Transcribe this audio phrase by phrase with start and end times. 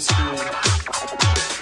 [0.00, 1.59] school.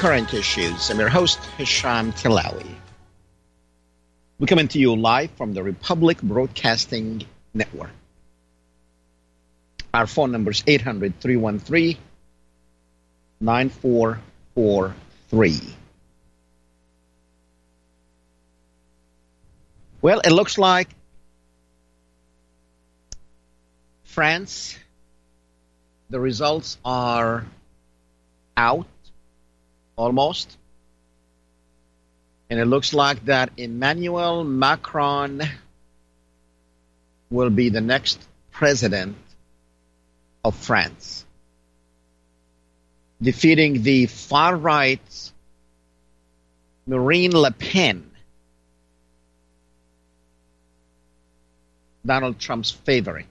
[0.00, 0.88] Current Issues.
[0.88, 2.74] I'm your host, Hesham Tillawi.
[4.38, 7.90] We're coming to you live from the Republic Broadcasting Network.
[9.92, 11.98] Our phone number is 800 313
[13.42, 15.60] 9443.
[20.00, 20.88] Well, it looks like
[24.04, 24.78] France
[26.08, 27.44] the results are
[28.56, 28.86] out
[30.00, 30.56] almost.
[32.48, 35.42] And it looks like that Emmanuel Macron
[37.30, 38.18] will be the next
[38.50, 39.16] president
[40.42, 41.24] of France,
[43.22, 45.32] defeating the far right
[46.86, 48.10] Marine Le Pen,
[52.04, 53.26] Donald Trump's favorite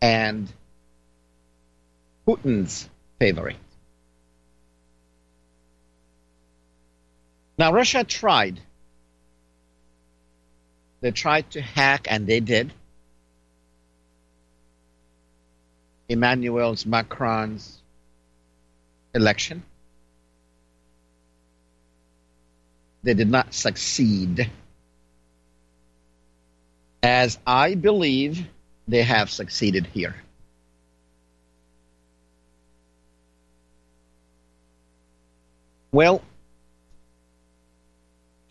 [0.00, 0.48] and
[2.26, 2.88] Putin's
[3.18, 3.56] favorite.
[7.62, 8.58] Now, Russia tried.
[11.00, 12.72] They tried to hack, and they did.
[16.08, 17.80] Emmanuel's Macron's
[19.14, 19.62] election.
[23.04, 24.50] They did not succeed.
[27.00, 28.44] As I believe
[28.88, 30.16] they have succeeded here.
[35.92, 36.22] Well,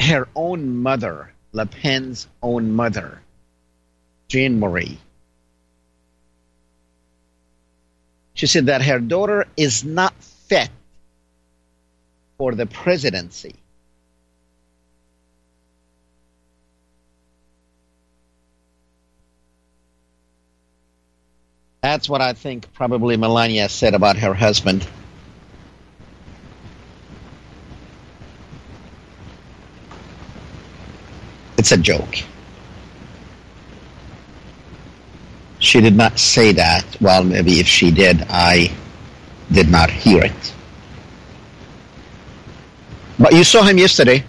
[0.01, 3.21] her own mother, Le Pen's own mother,
[4.27, 4.97] Jean Marie,
[8.33, 10.69] she said that her daughter is not fit
[12.37, 13.55] for the presidency.
[21.81, 24.87] That's what I think probably Melania said about her husband.
[31.61, 32.15] It's a joke.
[35.59, 36.83] She did not say that.
[36.99, 38.71] Well, maybe if she did, I
[39.51, 40.53] did not hear it.
[43.19, 44.25] But you saw him yesterday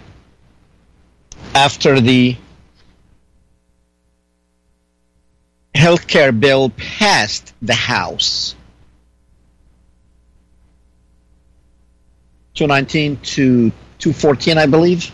[1.55, 2.37] after the
[5.73, 8.53] healthcare bill passed the House.
[12.53, 15.11] 219 to 214, I believe.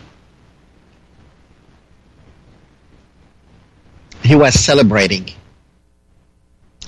[4.22, 5.30] He was celebrating.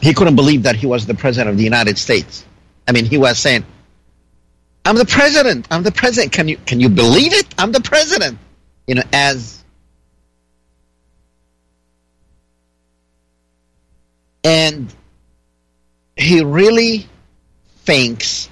[0.00, 2.44] He couldn't believe that he was the president of the United States.
[2.86, 3.64] I mean, he was saying,
[4.84, 5.66] "I'm the president.
[5.70, 6.32] I'm the president.
[6.32, 7.46] Can you can you believe it?
[7.56, 8.38] I'm the president."
[8.86, 9.62] You know, as
[14.44, 14.92] and
[16.16, 17.08] he really
[17.84, 18.48] thinks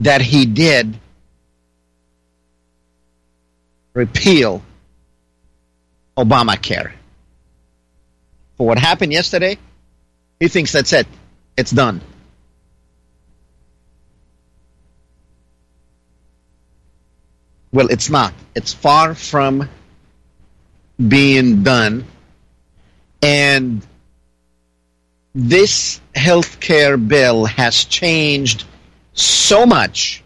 [0.00, 0.98] that he did
[3.94, 4.62] repeal
[6.16, 6.92] Obamacare.
[8.58, 9.56] For what happened yesterday,
[10.40, 11.06] he thinks that's it.
[11.56, 12.00] It's done.
[17.72, 18.34] Well, it's not.
[18.54, 19.68] It's far from
[21.06, 22.04] being done.
[23.22, 23.86] And
[25.34, 28.64] this health care bill has changed
[29.12, 30.24] so much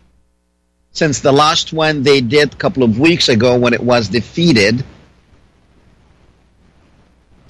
[0.93, 4.85] since the last one they did a couple of weeks ago when it was defeated.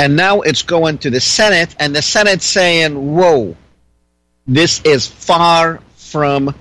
[0.02, 3.56] And now it's going to the Senate, and the Senate saying, whoa,
[4.48, 6.52] this is far from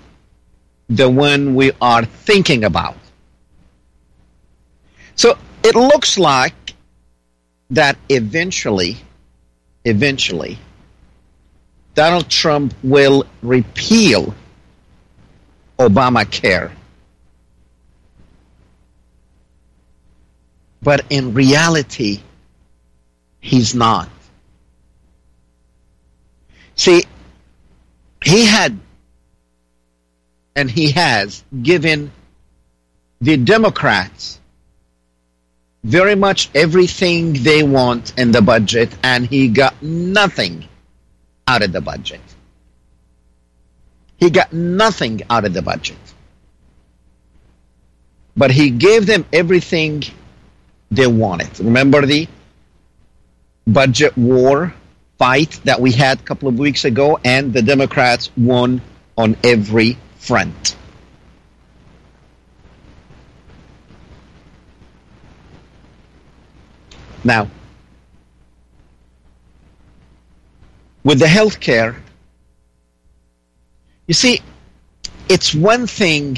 [0.88, 2.98] the one we are thinking about.
[5.16, 6.54] So it looks like
[7.72, 8.98] that eventually,
[9.86, 10.60] eventually,
[11.96, 14.36] Donald Trump will repeal
[15.80, 16.72] Obamacare.
[20.84, 22.22] But in reality,
[23.42, 24.08] he's not.
[26.76, 27.04] See,
[28.24, 28.80] he had
[30.56, 32.12] and he has given
[33.20, 34.40] the Democrats
[35.84, 40.68] very much everything they want in the budget, and he got nothing
[41.48, 42.22] out of the budget.
[44.18, 45.98] He got nothing out of the budget.
[48.38, 50.04] But he gave them everything
[50.92, 51.60] they wanted.
[51.60, 52.28] Remember the
[53.74, 54.74] budget war
[55.18, 58.82] fight that we had a couple of weeks ago, and the Democrats won
[59.18, 60.76] on every front.
[67.24, 67.50] Now,
[71.04, 71.96] with the health care,
[74.08, 74.42] you see,
[75.30, 76.38] it's one thing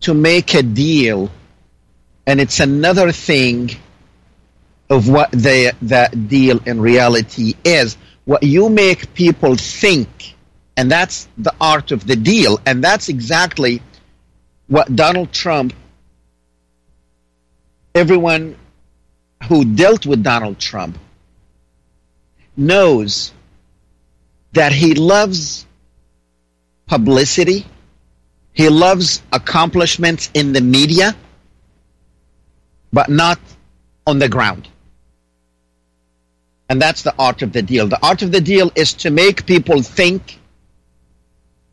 [0.00, 1.30] to make a deal,
[2.26, 3.70] and it's another thing
[4.90, 7.96] of what the, that deal in reality is.
[8.24, 10.34] What you make people think,
[10.76, 13.82] and that's the art of the deal, and that's exactly
[14.66, 15.72] what Donald Trump
[17.98, 18.56] everyone
[19.48, 20.96] who dealt with Donald Trump
[22.56, 23.32] knows
[24.52, 25.66] that he loves
[26.86, 27.66] publicity,
[28.52, 31.14] he loves accomplishments in the media,
[32.92, 33.38] but not
[34.06, 34.68] on the ground.
[36.68, 37.88] And that's the art of the deal.
[37.88, 40.38] The art of the deal is to make people think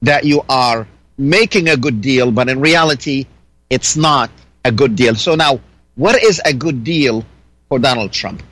[0.01, 0.87] that you are
[1.17, 3.25] making a good deal, but in reality,
[3.69, 4.29] it's not
[4.63, 5.15] a good deal.
[5.15, 5.59] So now,
[5.95, 7.25] what is a good deal
[7.67, 8.43] for Donald Trump?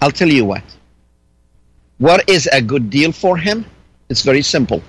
[0.00, 0.64] I'll tell you what.
[1.98, 3.64] What is a good deal for him?
[4.08, 4.82] It's very simple.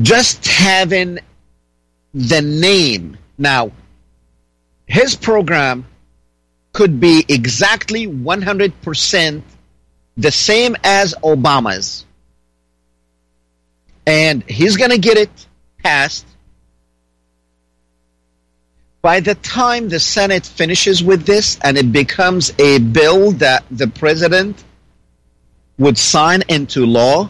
[0.00, 1.20] Just having
[2.12, 3.16] the name.
[3.38, 3.70] Now,
[4.86, 5.86] his program
[6.72, 9.42] could be exactly 100%
[10.16, 12.04] the same as Obama's.
[14.06, 15.30] And he's going to get it
[15.82, 16.26] passed,
[19.00, 23.88] by the time the Senate finishes with this and it becomes a bill that the
[23.88, 24.62] president
[25.78, 27.28] would sign into law,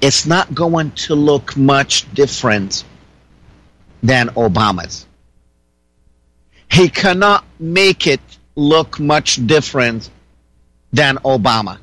[0.00, 2.84] it's not going to look much different
[4.02, 5.06] than Obama's.
[6.70, 8.20] He cannot make it
[8.56, 10.10] look much different
[10.92, 11.78] than Obama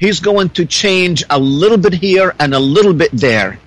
[0.00, 3.60] he's going to change a little bit here and a little bit there.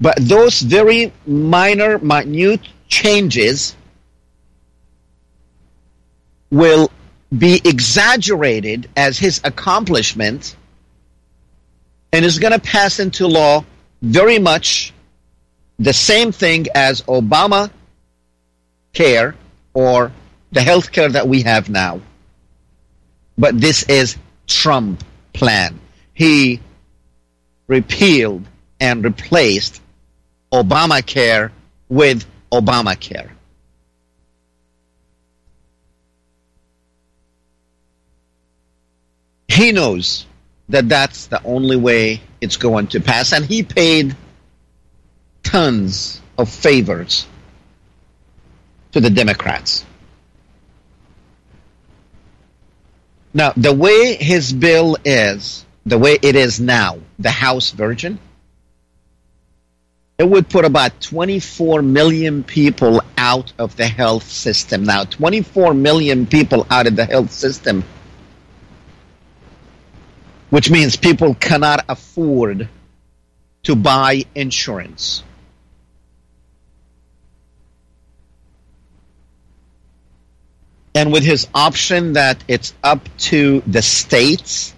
[0.00, 3.76] But those very minor, minute changes
[6.50, 6.90] will
[7.36, 10.56] be exaggerated as his accomplishment
[12.12, 13.64] and is going to pass into law
[14.02, 14.92] very much
[15.80, 17.70] the same thing as Obama
[18.92, 19.34] care
[19.72, 20.12] or
[20.52, 22.00] the health care that we have now.
[23.38, 25.80] But this is Trump plan.
[26.12, 26.60] He
[27.66, 28.44] repealed
[28.78, 29.80] and replaced
[30.52, 31.50] Obamacare
[31.88, 33.30] with Obamacare.
[39.48, 40.26] He knows
[40.68, 44.14] that that's the only way it's going to pass, and he paid
[45.50, 47.26] tons of favors
[48.92, 49.84] to the Democrats.
[53.34, 58.20] Now, the way his bill is, the way it is now, the House version,
[60.18, 64.84] it would put about 24 million people out of the health system.
[64.84, 67.82] Now, 24 million people out of the health system,
[70.50, 72.68] which means people cannot afford
[73.64, 75.24] to buy insurance.
[81.00, 84.74] And with his option that it's up to the states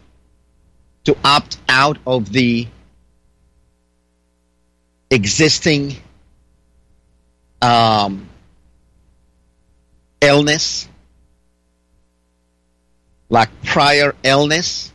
[1.02, 2.68] to opt out of the
[5.10, 5.96] existing
[7.60, 8.28] um,
[10.20, 10.88] illness,
[13.28, 14.92] like prior illness,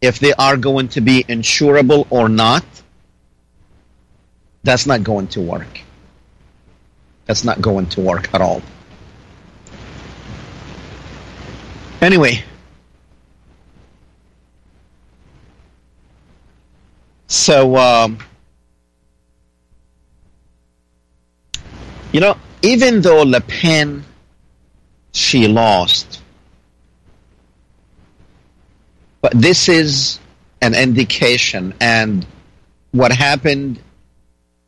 [0.00, 2.64] if they are going to be insurable or not,
[4.64, 5.80] that's not going to work.
[7.26, 8.62] That's not going to work at all.
[12.00, 12.44] Anyway,
[17.28, 18.18] so um,
[22.12, 24.04] you know, even though Le Pen
[25.12, 26.20] she lost,
[29.22, 30.18] but this is
[30.60, 32.26] an indication, and
[32.90, 33.80] what happened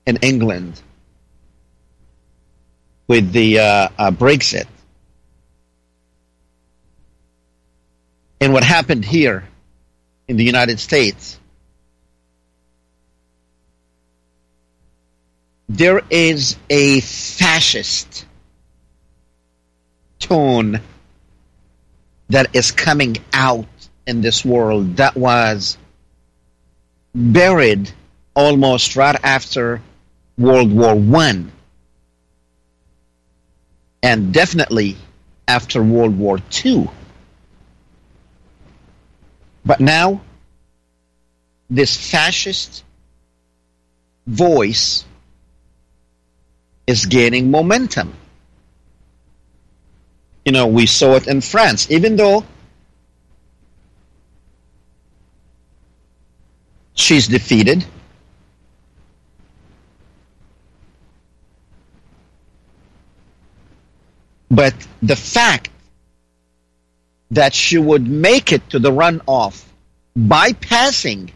[0.07, 0.81] in England
[3.09, 4.67] with the uh, uh, Brexit.
[8.41, 9.45] And what happened here
[10.29, 11.39] in the United States,
[15.69, 18.27] there is a fascist
[20.19, 20.81] tone
[22.29, 23.67] that is coming out
[24.07, 25.79] in this world that was
[27.15, 27.91] buried
[28.35, 29.81] almost right after
[30.37, 31.51] World War One,
[34.03, 34.97] and definitely
[35.49, 36.91] after World War Two.
[39.65, 40.21] But now,
[41.69, 42.85] this fascist
[44.27, 45.05] voice
[46.87, 48.15] is gaining momentum.
[50.45, 52.45] You know, we saw it in France, even though
[56.95, 57.85] she's defeated.
[64.57, 65.69] But the fact
[67.31, 69.63] that she would make it to the runoff
[70.17, 71.31] bypassing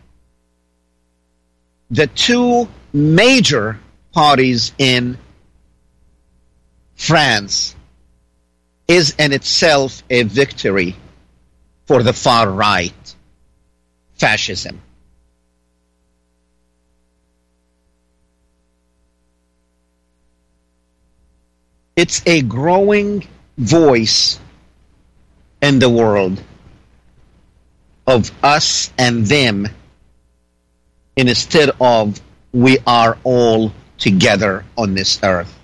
[1.90, 3.78] the two major
[4.12, 5.18] parties in
[6.94, 7.76] France
[8.88, 10.96] is in itself a victory
[11.84, 13.14] for the far right
[14.14, 14.80] fascism.
[22.00, 23.28] It's a growing
[23.58, 24.40] voice
[25.60, 26.42] in the world
[28.06, 29.68] of us and them
[31.14, 32.18] instead of
[32.54, 35.54] we are all together on this earth.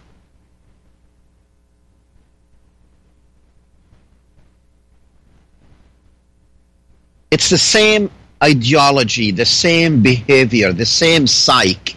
[7.31, 8.11] It's the same
[8.45, 11.97] ideology, the same behavior, the same psyche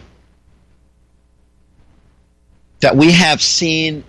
[2.80, 4.02] that we have seen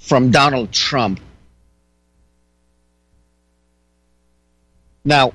[0.00, 1.20] from Donald Trump.
[5.04, 5.32] Now,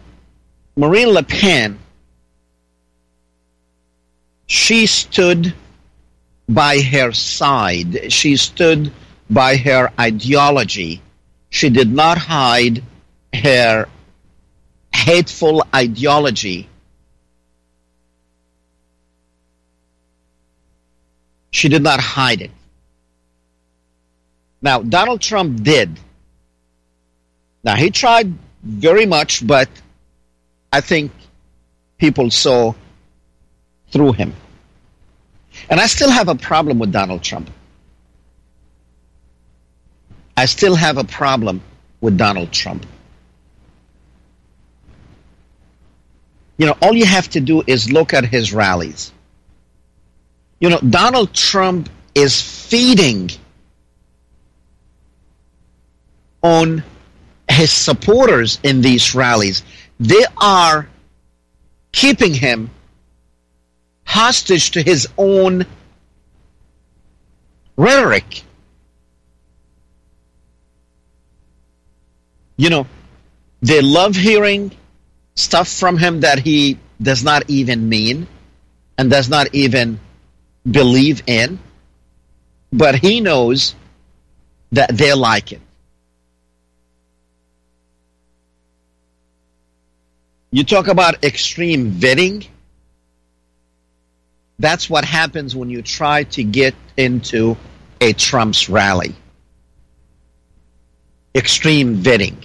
[0.75, 1.79] Marine Le Pen,
[4.47, 5.53] she stood
[6.49, 8.11] by her side.
[8.11, 8.91] She stood
[9.29, 11.01] by her ideology.
[11.49, 12.83] She did not hide
[13.33, 13.87] her
[14.93, 16.67] hateful ideology.
[21.51, 22.51] She did not hide it.
[24.65, 25.91] Now, Donald Trump did.
[27.63, 29.69] Now, he tried very much, but
[30.73, 31.11] I think
[31.99, 32.73] people saw
[33.91, 34.33] through him.
[35.69, 37.51] And I still have a problem with Donald Trump.
[40.35, 41.61] I still have a problem
[42.01, 42.87] with Donald Trump.
[46.57, 49.13] You know, all you have to do is look at his rallies.
[50.59, 53.29] You know, Donald Trump is feeding
[56.45, 56.83] on
[57.49, 59.63] his supporters in these rallies.
[59.99, 60.87] They are
[61.91, 62.69] keeping him
[64.05, 65.65] hostage to his own
[67.75, 68.43] rhetoric.
[72.57, 72.87] You know,
[73.63, 74.71] they love hearing
[75.33, 78.27] stuff from him that he does not even mean
[78.99, 79.99] and does not even
[80.69, 81.57] believe in,
[82.71, 83.73] but he knows
[84.71, 85.61] that they like it.
[90.55, 92.47] You talk about extreme vetting.
[94.57, 97.57] That's what happens when you try to get into
[97.99, 99.13] a Trump's rally.
[101.35, 102.37] Extreme vetting.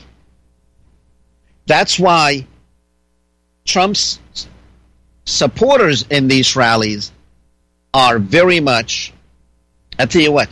[1.67, 2.49] That's why
[3.65, 4.19] Trump's
[5.25, 7.13] supporters in these rallies
[7.95, 9.13] are very much.
[10.01, 10.49] I tell you what,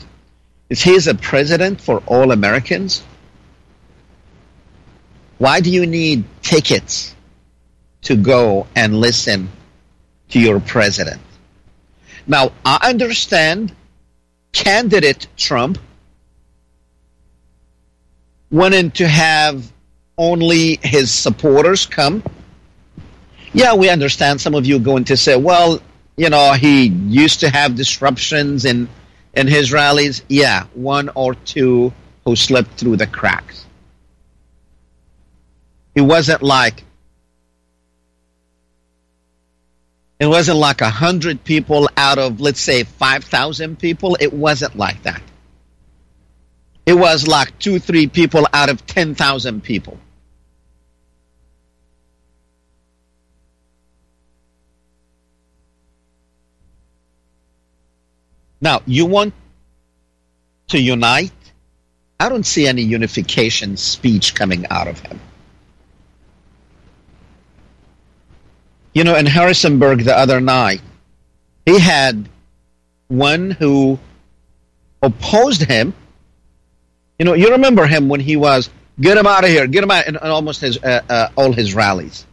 [0.71, 3.03] if he's a president for all Americans,
[5.38, 7.17] why do you need tickets
[8.02, 9.49] to go and listen
[10.31, 11.21] to your president.
[12.26, 13.75] Now, I understand
[14.52, 15.78] candidate Trump
[18.50, 19.71] wanted to have
[20.17, 22.23] only his supporters come.
[23.52, 25.81] Yeah, we understand some of you going to say, well,
[26.17, 28.88] you know, he used to have disruptions in
[29.35, 30.23] in his rallies.
[30.28, 31.93] Yeah, one or two
[32.25, 33.64] who slipped through the cracks.
[35.95, 36.85] It wasn't like
[40.21, 44.17] it wasn't like a hundred people out of let's say five thousand people.
[44.21, 45.23] It wasn't like that.
[46.87, 49.99] It was like two, three people out of ten thousand people.
[58.61, 59.35] Now, you want
[60.69, 61.33] to unite?
[62.19, 65.21] I don't see any unification speech coming out of him.
[68.99, 70.81] You know, in Harrisonburg the other night,
[71.64, 72.28] he had
[73.07, 73.97] one who
[75.00, 75.95] opposed him.
[77.17, 78.69] You know, you remember him when he was,
[79.00, 81.76] get him out of here, get him out, in almost his, uh, uh, all his
[81.76, 82.26] rallies,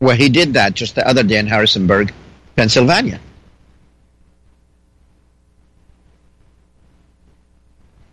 [0.00, 2.12] where he did that just the other day in Harrisonburg,
[2.54, 3.18] Pennsylvania.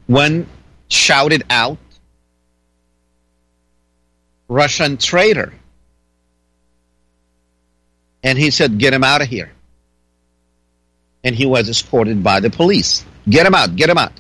[0.08, 0.48] One
[0.88, 1.80] shouted out,
[4.48, 5.52] Russian traitor.
[8.26, 9.52] And he said, Get him out of here.
[11.24, 13.06] And he was escorted by the police.
[13.30, 14.12] Get him out, get him out.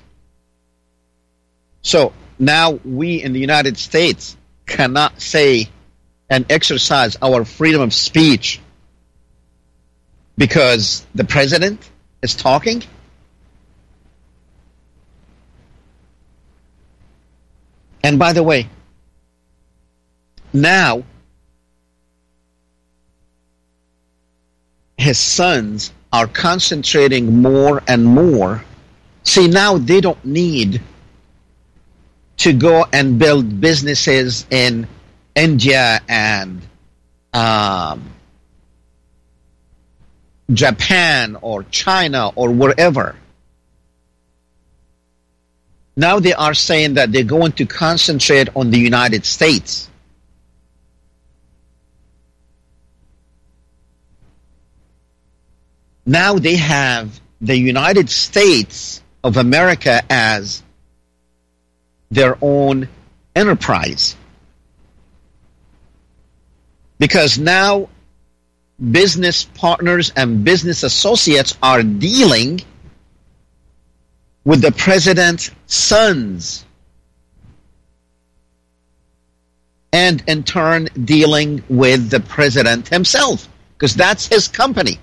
[1.81, 5.69] So now we in the United States cannot say
[6.29, 8.62] and exercise our freedom of speech
[10.38, 11.88] because the president
[12.21, 12.83] is talking?
[18.03, 18.69] And by the way,
[20.53, 21.03] now
[24.97, 28.63] his sons are concentrating more and more.
[29.23, 30.81] See, now they don't need
[32.38, 34.88] to go and build businesses in
[35.36, 36.62] India and
[37.34, 38.12] um,
[40.51, 43.15] Japan or China or wherever.
[45.97, 49.89] Now they are saying that they're going to concentrate on the United States.
[56.06, 60.62] Now they have the United States of America as
[62.12, 62.88] their own
[63.36, 64.15] enterprise.
[67.00, 67.89] Because now
[68.91, 72.62] business partners and business associates are dealing
[74.44, 76.63] with the president's sons.
[79.91, 85.00] And in turn, dealing with the president himself, because that's his company.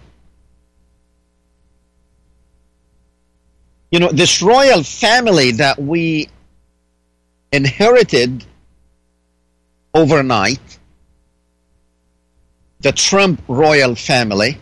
[3.92, 6.28] You know, this royal family that we
[7.52, 8.42] inherited
[9.94, 10.78] overnight,
[12.80, 14.58] the Trump royal family,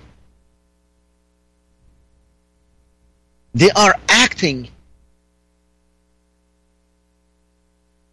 [3.54, 4.68] they are acting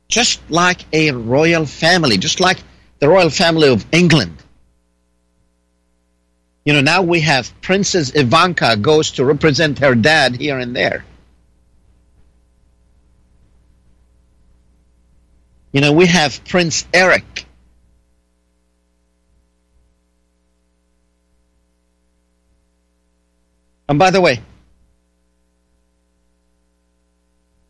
[0.07, 2.59] just like a royal family, just like
[2.99, 4.36] the royal family of England.
[6.67, 11.05] You know, now we have Princess Ivanka goes to represent her dad here and there.
[15.71, 17.45] You know, we have Prince Eric.
[23.87, 24.41] And by the way,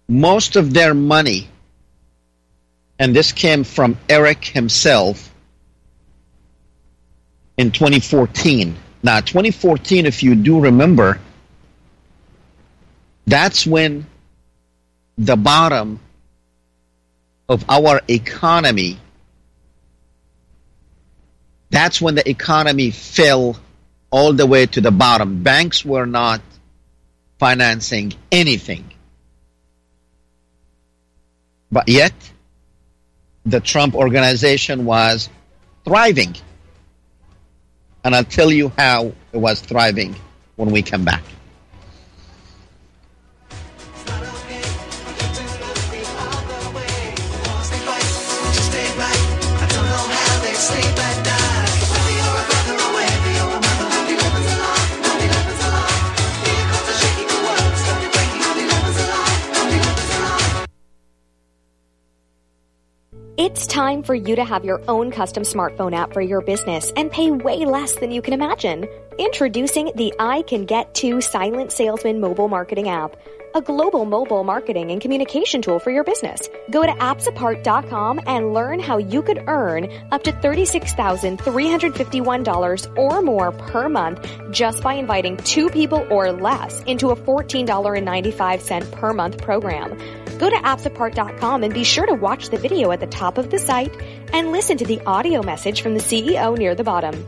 [0.08, 1.48] most of their money,
[2.98, 5.32] and this came from Eric himself
[7.58, 8.76] in 2014.
[9.04, 11.20] Now, 2014, if you do remember,
[13.26, 14.08] that's when
[15.18, 16.00] the bottom
[17.50, 19.00] of our economy,
[21.70, 23.58] that's when the economy fell
[24.10, 25.44] all the way to the bottom.
[25.44, 26.42] Banks were not
[27.40, 28.92] financing anything.
[31.72, 32.14] But yet,
[33.46, 35.30] the Trump organization was
[35.84, 36.36] thriving.
[38.08, 40.16] And I'll tell you how it was thriving
[40.56, 41.24] when we come back.
[63.48, 67.10] It's time for you to have your own custom smartphone app for your business and
[67.10, 68.86] pay way less than you can imagine.
[69.18, 73.16] Introducing the I Can Get To Silent Salesman mobile marketing app
[73.58, 76.48] a global mobile marketing and communication tool for your business.
[76.70, 83.90] Go to appsapart.com and learn how you could earn up to $36,351 or more per
[83.90, 89.98] month just by inviting two people or less into a $14.95 per month program.
[90.38, 93.58] Go to appsapart.com and be sure to watch the video at the top of the
[93.58, 94.00] site
[94.34, 97.28] and listen to the audio message from the CEO near the bottom.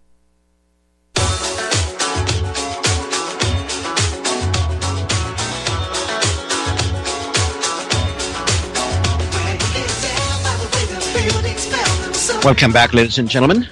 [12.43, 13.67] Welcome back, ladies and gentlemen.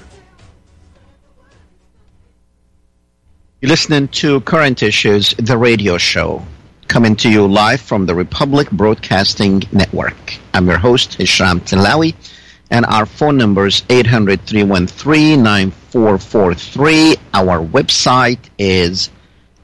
[3.61, 6.45] You're listening to Current Issues, the radio show,
[6.87, 10.35] coming to you live from the Republic Broadcasting Network.
[10.53, 12.13] I'm your host, Hesham Tillawi,
[12.69, 17.15] and our phone number is 800 313 9443.
[17.33, 19.09] Our website is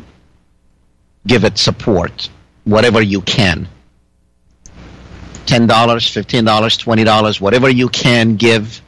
[1.27, 2.29] give it support,
[2.63, 3.67] whatever you can.
[5.45, 8.81] $10, $15, $20, whatever you can give,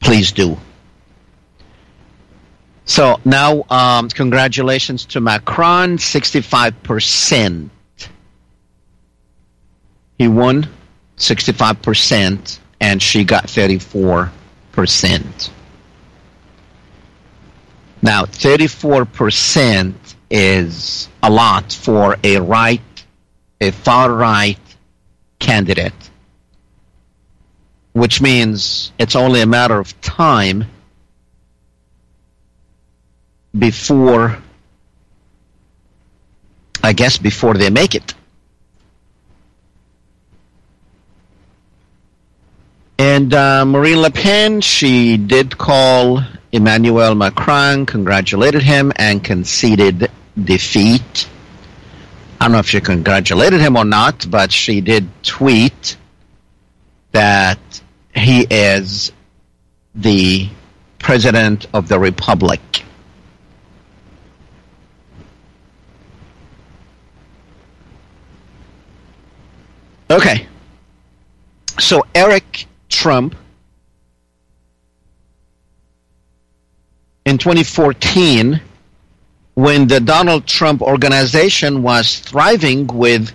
[0.00, 0.56] please do.
[2.84, 7.70] So now, um, congratulations to Macron, 65%.
[10.18, 10.68] He won
[11.16, 15.50] 65%, and she got 34%.
[18.02, 19.94] Now, 34%
[20.30, 22.80] is a lot for a right,
[23.60, 24.58] a far right
[25.38, 26.10] candidate,
[27.92, 30.64] which means it's only a matter of time
[33.56, 34.38] before,
[36.82, 38.14] I guess, before they make it.
[42.98, 50.10] And uh, Marine Le Pen, she did call Emmanuel Macron, congratulated him, and conceded
[50.42, 51.28] defeat.
[52.40, 55.96] I don't know if she congratulated him or not, but she did tweet
[57.12, 57.58] that
[58.14, 59.12] he is
[59.94, 60.48] the
[60.98, 62.84] president of the republic.
[70.12, 70.46] Okay.
[71.78, 73.34] So Eric Trump
[77.24, 78.60] in 2014
[79.54, 83.32] when the Donald Trump organization was thriving with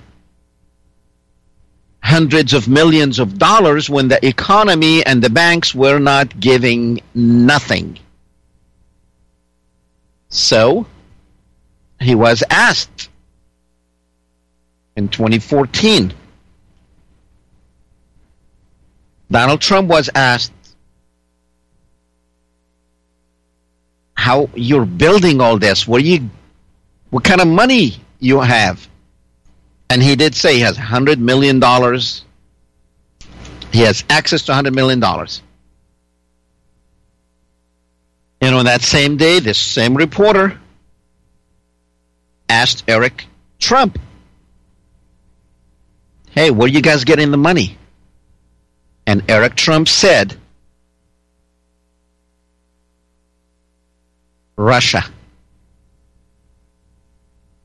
[2.03, 7.97] hundreds of millions of dollars when the economy and the banks were not giving nothing.
[10.29, 10.85] So
[11.99, 13.09] he was asked
[14.95, 16.13] in 2014.
[19.29, 20.53] Donald Trump was asked
[24.13, 25.87] how you're building all this.
[25.87, 26.29] What you,
[27.09, 28.87] what kind of money you have?
[29.89, 32.23] And he did say he has hundred million dollars.
[33.71, 35.41] He has access to hundred million dollars.
[38.41, 40.59] And on that same day, this same reporter
[42.49, 43.25] asked Eric
[43.59, 43.97] Trump,
[46.31, 47.77] "Hey, where you guys getting the money?"
[49.07, 50.35] And Eric Trump said,
[54.57, 55.03] Russia.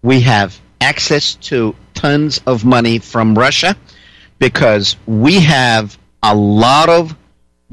[0.03, 3.77] We have access to tons of money from Russia
[4.39, 7.17] because we have a lot of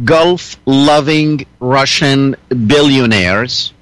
[0.03, 3.73] Gulf loving Russian billionaires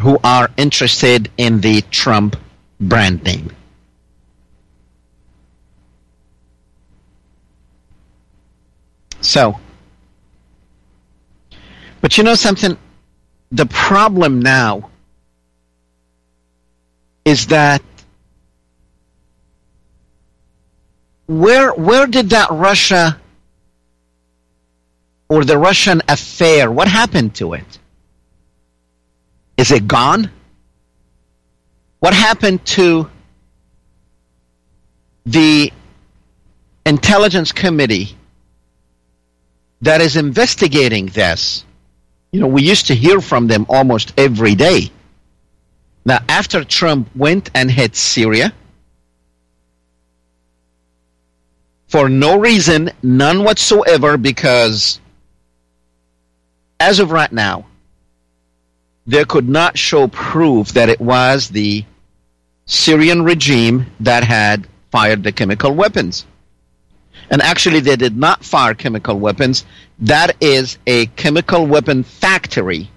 [0.00, 2.36] who are interested in the Trump
[2.80, 3.50] brand name.
[9.24, 9.58] So,
[12.02, 12.76] but you know something?
[13.52, 14.90] The problem now
[17.24, 17.82] is that
[21.26, 23.18] where where did that Russia
[25.30, 27.78] or the Russian affair what happened to it?
[29.56, 30.30] Is it gone?
[32.00, 33.08] What happened to
[35.24, 35.72] the
[36.84, 38.18] intelligence committee
[39.84, 41.64] that is investigating this?
[42.32, 44.90] You know, we used to hear from them almost every day.
[46.04, 48.52] Now, after Trump went and hit Syria,
[51.88, 55.00] for no reason, none whatsoever, because
[56.80, 57.66] as of right now,
[59.06, 61.84] they could not show proof that it was the
[62.66, 66.26] Syrian regime that had fired the chemical weapons.
[67.30, 69.64] And actually, they did not fire chemical weapons.
[70.00, 72.90] That is a chemical weapon factory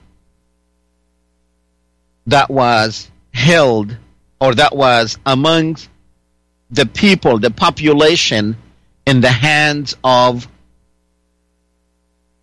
[2.27, 3.95] that was held
[4.39, 5.89] or that was amongst
[6.69, 8.57] the people, the population,
[9.05, 10.47] in the hands of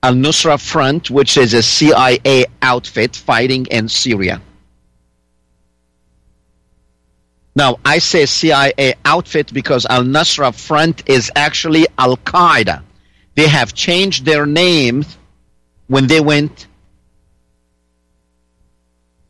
[0.03, 4.41] Al Nusra Front, which is a CIA outfit fighting in Syria.
[7.57, 12.83] Now, I say CIA outfit because Al Nusra Front is actually Al Qaeda.
[13.37, 15.19] They have changed their names
[15.87, 16.67] when they went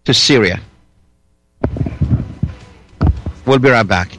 [0.05, 0.61] to Syria.
[3.47, 4.19] We'll be right back.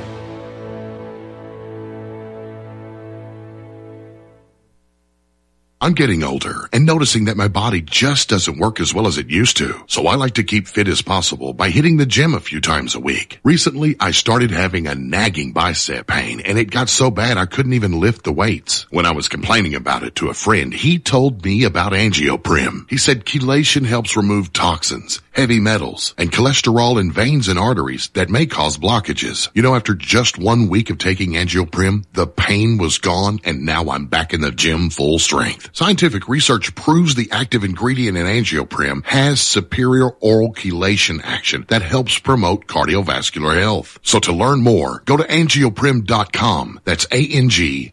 [5.83, 9.31] I'm getting older and noticing that my body just doesn't work as well as it
[9.31, 9.83] used to.
[9.87, 12.93] So I like to keep fit as possible by hitting the gym a few times
[12.93, 13.39] a week.
[13.43, 17.73] Recently, I started having a nagging bicep pain and it got so bad I couldn't
[17.73, 18.85] even lift the weights.
[18.91, 22.87] When I was complaining about it to a friend, he told me about angioprim.
[22.87, 28.29] He said chelation helps remove toxins, heavy metals, and cholesterol in veins and arteries that
[28.29, 29.49] may cause blockages.
[29.53, 33.89] You know, after just one week of taking angioprim, the pain was gone and now
[33.89, 35.69] I'm back in the gym full strength.
[35.73, 42.19] Scientific research proves the active ingredient in angioprim has superior oral chelation action that helps
[42.19, 43.99] promote cardiovascular health.
[44.03, 46.81] So to learn more, go to angioprim.com.
[46.83, 47.91] That's A-N-G-I-O-P-R-I-M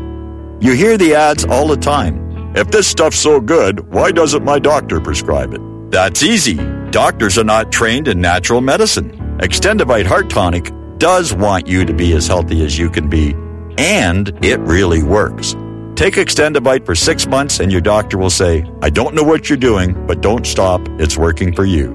[0.60, 2.25] You hear the ads all the time.
[2.56, 5.60] If this stuff's so good, why doesn't my doctor prescribe it?
[5.92, 6.56] That's easy.
[6.90, 9.12] Doctors are not trained in natural medicine.
[9.40, 13.36] Extendovite Heart Tonic does want you to be as healthy as you can be,
[13.78, 15.54] and it really works.
[15.96, 19.58] Take Extendovite for six months, and your doctor will say, I don't know what you're
[19.58, 20.82] doing, but don't stop.
[20.98, 21.94] It's working for you.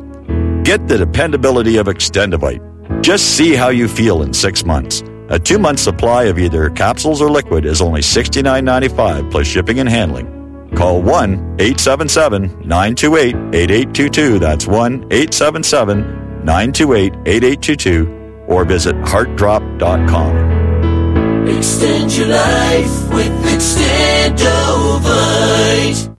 [0.63, 3.03] Get the dependability of Extendovite.
[3.03, 5.03] Just see how you feel in six months.
[5.31, 9.89] A two month supply of either capsules or liquid is only $69.95 plus shipping and
[9.89, 10.40] handling.
[10.81, 14.39] Call 1 877 928 8822.
[14.39, 16.01] That's 1 877
[16.43, 21.49] 928 8822 or visit heartdrop.com.
[21.49, 26.17] Extend your life with Extendovite.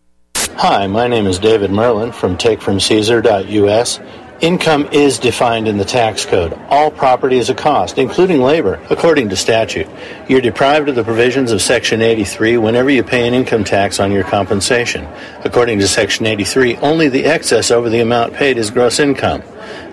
[0.58, 4.00] Hi, my name is David Merlin from takefromcaesar.us.
[4.42, 6.60] Income is defined in the tax code.
[6.68, 9.88] All property is a cost, including labor, according to statute.
[10.28, 14.12] You're deprived of the provisions of Section 83 whenever you pay an income tax on
[14.12, 15.08] your compensation.
[15.44, 19.44] According to Section 83, only the excess over the amount paid is gross income.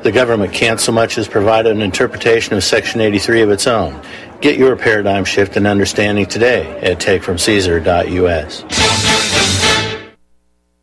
[0.02, 4.00] The government can't so much as provide an interpretation of Section 83 of its own.
[4.40, 9.67] Get your paradigm shift and understanding today at takefromcaesar.us.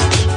[0.00, 0.33] now.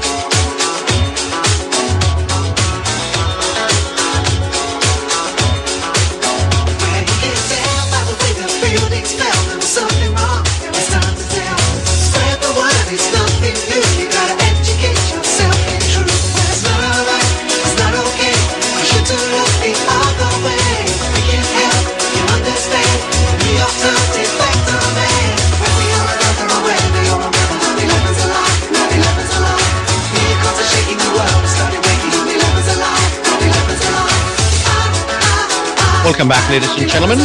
[36.07, 37.17] Welcome back, ladies and gentlemen.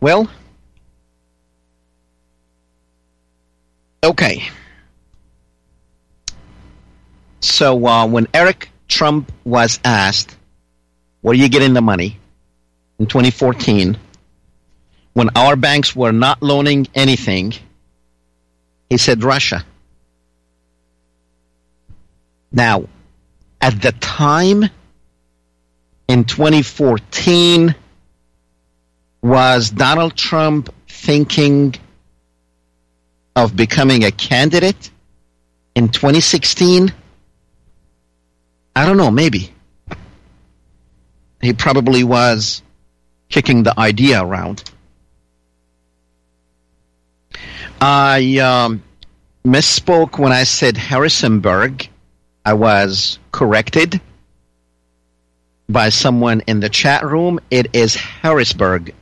[0.00, 0.28] Well,
[4.02, 4.42] okay.
[7.38, 10.36] So uh, when Eric Trump was asked,
[11.20, 12.18] "Where are you getting the money?"
[12.98, 13.96] in 2014,
[15.12, 17.54] when our banks were not loaning anything,
[18.88, 19.64] he said Russia.
[22.52, 22.84] Now,
[23.60, 24.64] at the time
[26.08, 27.74] in 2014,
[29.22, 31.74] was Donald Trump thinking
[33.36, 34.90] of becoming a candidate
[35.74, 36.92] in 2016?
[38.74, 39.52] I don't know, maybe.
[41.40, 42.62] He probably was
[43.28, 44.64] kicking the idea around.
[47.80, 48.82] I um,
[49.44, 51.88] misspoke when I said Harrisonburg.
[52.44, 54.00] I was corrected
[55.68, 57.38] by someone in the chat room.
[57.50, 58.94] It is Harrisburg,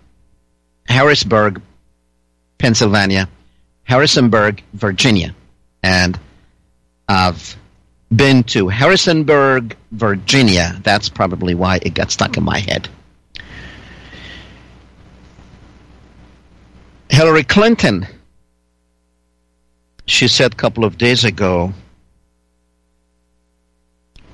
[0.87, 1.63] Harrisburg,
[2.59, 3.29] Pennsylvania,
[3.85, 5.35] Harrisonburg, Virginia.
[5.83, 6.19] and
[7.09, 7.57] I've
[8.15, 10.79] been to Harrisonburg, Virginia.
[10.83, 12.89] That's probably why it got stuck in my head.
[17.09, 18.07] Hillary Clinton,
[20.07, 21.73] she said a couple of days ago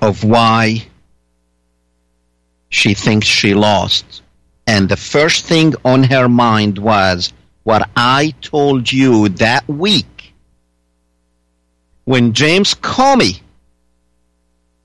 [0.05, 0.85] of why
[2.69, 4.21] she thinks she lost.
[4.67, 7.33] And the first thing on her mind was
[7.63, 10.33] what I told you that week
[12.03, 13.41] when James Comey,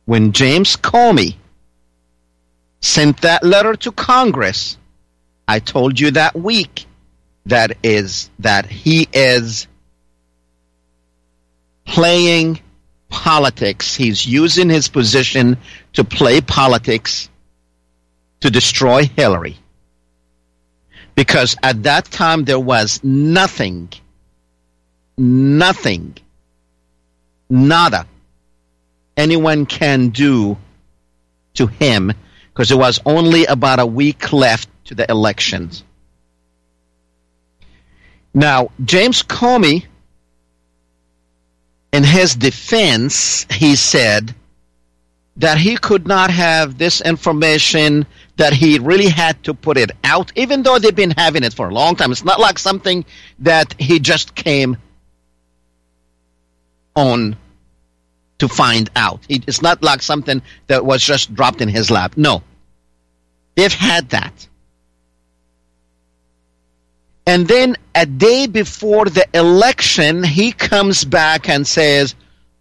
[0.07, 1.37] when James Comey
[2.81, 4.79] sent that letter to Congress,
[5.47, 6.87] I told you that week
[7.45, 9.67] that is that he is
[11.85, 12.61] playing
[13.11, 13.95] politics.
[13.95, 15.57] He's using his position
[15.93, 17.29] to play politics
[18.41, 19.57] to destroy Hillary.
[21.15, 23.93] Because at that time there was nothing,
[25.19, 26.17] nothing,
[27.51, 28.07] nada
[29.21, 30.57] anyone can do
[31.55, 32.13] to him
[32.53, 35.85] because it was only about a week left to the elections.
[38.33, 39.85] Now, James Comey,
[41.93, 44.35] in his defense, he said
[45.37, 50.33] that he could not have this information, that he really had to put it out,
[50.37, 52.13] even though they've been having it for a long time.
[52.13, 53.05] It's not like something
[53.41, 54.77] that he just came
[56.95, 57.37] on
[58.39, 59.21] to find out.
[59.29, 62.17] It's not like something that was just dropped in his lap.
[62.17, 62.43] No.
[63.55, 64.49] They've had that.
[67.31, 72.17] And then a day before the election, he comes back and says,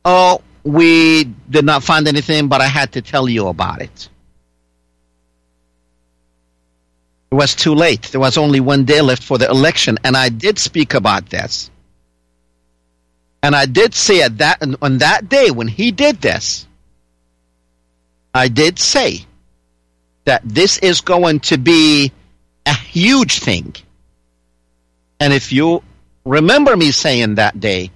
[0.06, 4.10] Oh, we did not find anything, but I had to tell you about it.
[7.32, 8.04] It was too late.
[8.12, 11.72] There was only one day left for the election, and I did speak about this.
[13.42, 16.68] And I did say at that on that day when he did this,
[18.36, 19.26] I did say
[20.26, 22.12] that this is going to be
[22.68, 23.76] a huge thing.
[25.20, 25.84] And if you
[26.26, 27.92] remember me saying that day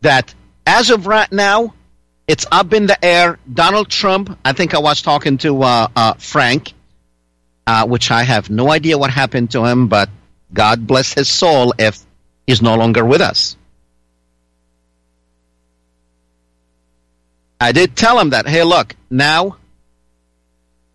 [0.00, 0.34] that
[0.66, 1.74] as of right now,
[2.26, 3.38] it's up in the air.
[3.52, 6.72] Donald Trump, I think I was talking to uh, uh, Frank,
[7.66, 10.08] uh, which I have no idea what happened to him, but
[10.52, 11.98] God bless his soul if
[12.46, 13.56] he's no longer with us.
[17.60, 19.56] I did tell him that, hey, look, now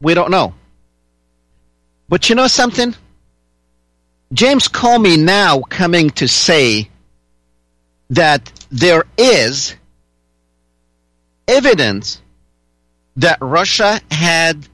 [0.02, 0.56] we don't know.
[2.10, 2.96] But you know something?
[4.34, 6.90] James Comey now coming to say
[8.10, 9.76] that there is
[11.48, 12.22] evidence
[13.18, 14.68] that Russia had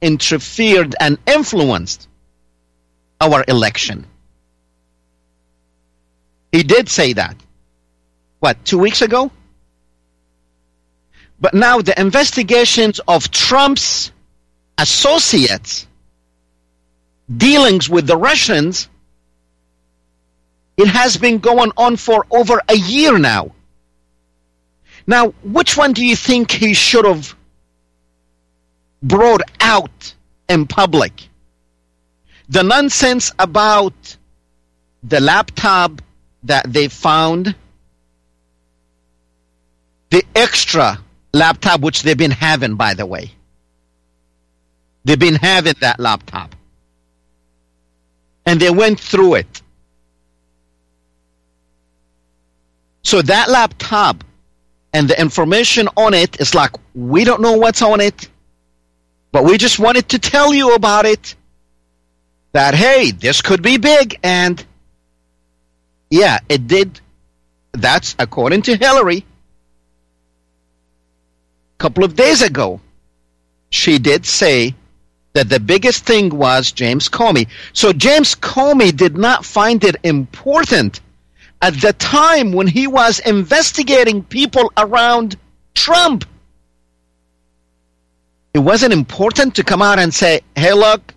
[0.00, 2.08] interfered and influenced
[3.20, 4.06] our election.
[6.52, 7.36] He did say that.
[8.40, 9.30] What, two weeks ago?
[11.40, 14.12] But now the investigations of Trump's
[14.78, 15.86] associates
[17.34, 18.88] dealings with the Russians,
[20.76, 23.52] it has been going on for over a year now.
[25.06, 27.34] Now, which one do you think he should have
[29.02, 30.14] brought out
[30.48, 31.28] in public?
[32.48, 34.16] The nonsense about
[35.02, 36.02] the laptop
[36.44, 37.54] that they found,
[40.10, 40.98] the extra
[41.32, 43.30] laptop, which they've been having, by the way.
[45.04, 46.55] They've been having that laptop.
[48.46, 49.62] And they went through it.
[53.02, 54.24] So that laptop
[54.92, 58.28] and the information on it is like, we don't know what's on it,
[59.30, 61.34] but we just wanted to tell you about it.
[62.52, 64.18] That, hey, this could be big.
[64.22, 64.64] And
[66.10, 67.00] yeah, it did.
[67.72, 69.18] That's according to Hillary.
[69.18, 69.24] A
[71.78, 72.80] couple of days ago,
[73.68, 74.74] she did say
[75.36, 77.46] that the biggest thing was James Comey.
[77.74, 81.02] So James Comey did not find it important
[81.60, 85.36] at the time when he was investigating people around
[85.74, 86.24] Trump.
[88.54, 91.12] It wasn't important to come out and say, hey, look,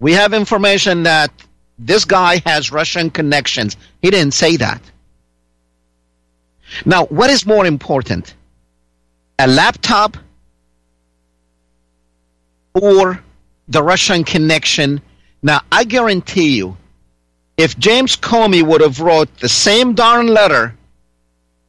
[0.00, 1.30] we have information that
[1.78, 3.76] this guy has Russian connections.
[4.02, 4.82] He didn't say that.
[6.84, 8.34] Now, what is more important?
[9.38, 10.16] A laptop
[12.74, 13.22] or
[13.68, 15.00] the Russian connection?
[15.42, 16.76] Now, I guarantee you,
[17.56, 20.74] if James Comey would have wrote the same darn letter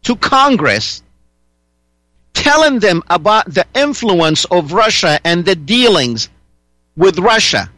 [0.04, 1.04] to Congress
[2.34, 6.30] telling them about the influence of Russia and the dealings
[6.98, 7.70] with Russia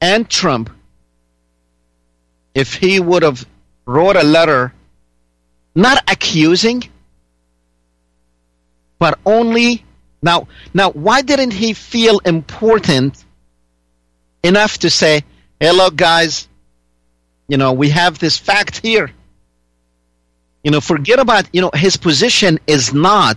[0.00, 0.70] and Trump,
[2.54, 3.46] if he would have
[3.86, 4.72] wrote a letter
[5.74, 6.82] not accusing
[9.02, 9.84] but only
[10.22, 13.12] now now why didn't he feel important
[14.44, 15.24] enough to say
[15.58, 16.46] hey look guys
[17.48, 19.10] you know we have this fact here.
[20.64, 23.36] You know forget about you know his position is not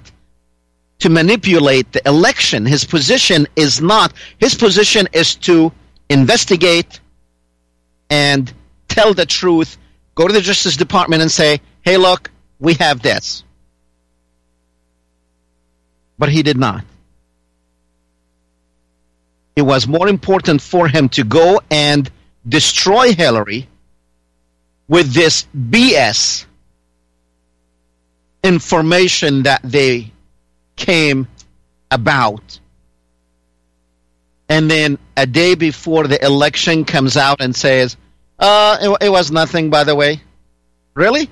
[1.00, 2.66] to manipulate the election.
[2.66, 5.72] His position is not his position is to
[6.10, 7.00] investigate
[8.12, 8.54] and
[8.88, 9.78] tell the truth
[10.14, 13.45] go to the justice department and say hey look we have this
[16.18, 16.84] but he did not
[19.56, 22.10] it was more important for him to go and
[22.48, 23.68] destroy Hillary
[24.88, 26.46] with this BS
[28.44, 30.12] information that they
[30.76, 31.28] came
[31.90, 32.60] about.
[34.50, 37.98] And then a day before the election comes out and says,
[38.38, 40.22] uh, it, it was nothing, by the way.
[40.94, 41.30] Really?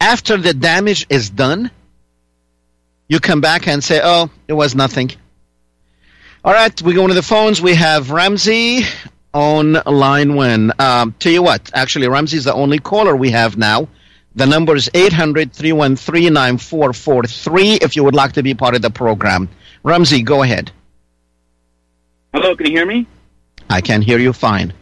[0.00, 1.70] After the damage is done,
[3.08, 5.10] you come back and say, oh, it was nothing.
[6.44, 7.60] All right, we go into the phones.
[7.60, 8.82] We have Ramsey
[9.34, 10.72] on line one.
[10.78, 13.88] Um, tell you what, actually, Ramsey is the only caller we have now.
[14.34, 18.90] The number is 800 313 9443 if you would like to be part of the
[18.90, 19.48] program.
[19.82, 20.70] Ramsey, go ahead.
[22.32, 23.06] Hello, can you hear me?
[23.70, 24.72] I can hear you fine.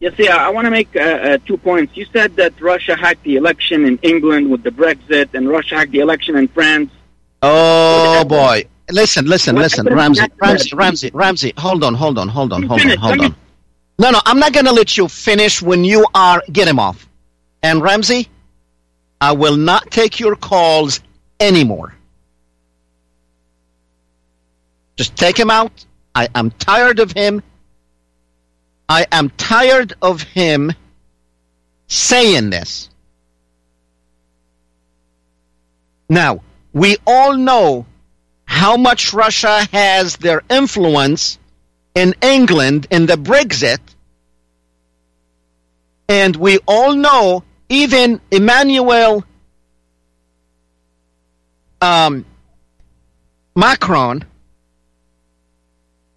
[0.00, 1.96] Yes, yeah, I want to make uh, uh, two points.
[1.96, 5.90] You said that Russia hacked the election in England with the Brexit, and Russia hacked
[5.90, 6.90] the election in France.
[7.42, 11.52] Oh, boy listen, listen, listen, Ramsey, Ramsey, Ramsey, Ramsey.
[11.56, 13.36] Hold on, hold on, hold on, hold on, hold on.
[13.98, 16.42] No, no, I'm not going to let you finish when you are.
[16.50, 17.08] Get him off.
[17.62, 18.28] And Ramsey,
[19.20, 21.00] I will not take your calls
[21.40, 21.94] anymore.
[24.96, 25.72] Just take him out.
[26.14, 27.42] I am tired of him.
[28.88, 30.72] I am tired of him
[31.88, 32.88] saying this.
[36.08, 36.40] Now,
[36.72, 37.86] we all know
[38.44, 41.38] how much Russia has their influence
[41.94, 43.80] in England in the Brexit.
[46.08, 49.24] And we all know even Emmanuel
[51.82, 52.24] um,
[53.54, 54.24] Macron,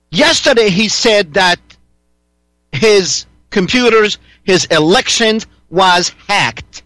[0.09, 1.59] yesterday he said that
[2.81, 6.81] his computers, his elections was hacked.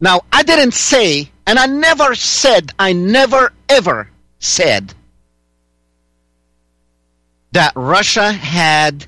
[0.00, 4.10] Now, I didn't say, and I never said, I never ever
[4.40, 4.92] said
[7.52, 9.06] that Russia had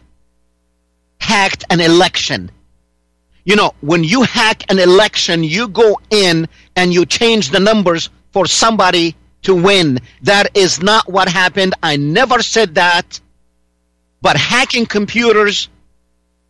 [1.18, 2.48] hacked an election.
[3.44, 6.46] You know, when you hack an election, you go in
[6.76, 10.00] and you change the numbers for somebody to win.
[10.22, 11.74] That is not what happened.
[11.82, 13.20] I never said that.
[14.20, 15.68] But hacking computers,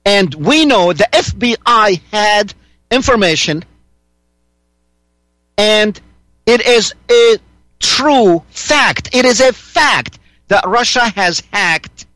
[0.05, 2.53] and we know the FBI had
[2.91, 3.65] information
[5.57, 6.01] and
[6.47, 7.39] it is a
[7.79, 9.15] true fact.
[9.15, 10.19] It is a fact
[10.49, 12.07] that Russia has hacked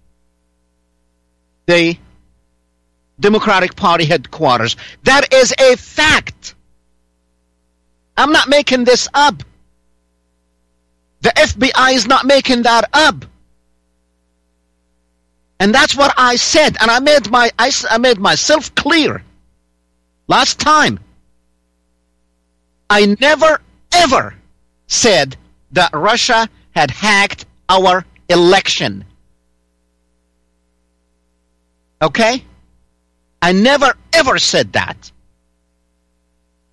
[1.66, 1.96] the
[3.18, 4.76] Democratic Party headquarters.
[5.04, 6.54] That is a fact.
[8.16, 9.42] I'm not making this up.
[11.26, 13.24] The FBI is not making that up.
[15.58, 16.76] And that's what I said.
[16.80, 19.24] And I made my I, I made myself clear
[20.28, 21.00] last time.
[22.88, 23.60] I never,
[23.90, 24.36] ever
[24.86, 25.36] said
[25.72, 29.04] that Russia had hacked our election.
[32.00, 32.44] Okay?
[33.42, 35.10] I never, ever said that.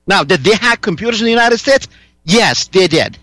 [0.05, 1.87] Now, did they hack computers in the United States?
[2.23, 3.17] Yes, they did.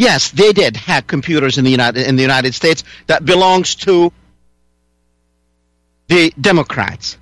[0.00, 4.10] Yes, they did hack computers in the United in the United States that belongs to
[6.08, 7.18] the Democrats.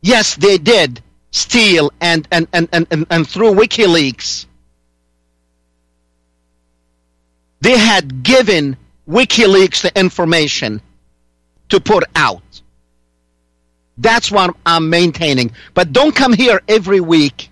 [0.00, 4.46] Yes, they did steal and, and, and, and, and, and through WikiLeaks,
[7.62, 8.76] they had given
[9.08, 10.80] WikiLeaks the information
[11.70, 12.62] to put out.
[13.98, 15.50] That's what I'm maintaining.
[15.74, 17.50] But don't come here every week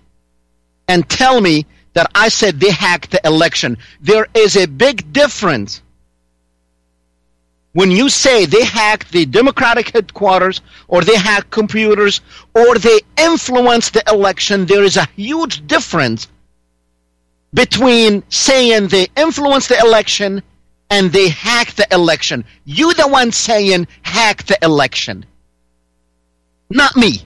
[0.87, 3.77] and tell me that I said they hacked the election.
[3.99, 5.81] There is a big difference
[7.73, 12.19] when you say they hacked the Democratic headquarters or they hacked computers
[12.53, 16.27] or they influenced the election, there is a huge difference
[17.53, 20.43] between saying they influenced the election
[20.89, 22.43] and they hacked the election.
[22.65, 25.25] You the one saying hack the election.
[26.69, 27.21] Not me.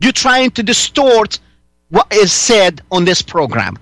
[0.00, 1.38] You're trying to distort
[1.88, 3.78] what is said on this program.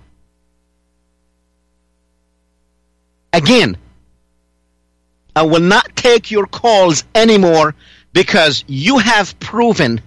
[3.33, 3.77] Again,
[5.35, 7.75] I will not take your calls anymore
[8.13, 10.01] because you have proven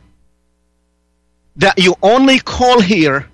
[1.57, 3.27] that you only call here